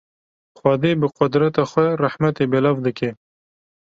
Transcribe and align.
Xwedê 0.59 0.91
bi 1.01 1.07
qudreta 1.17 1.63
xwe 1.71 1.85
rahmetê 2.03 2.43
belav 2.53 2.77
dike. 2.87 3.09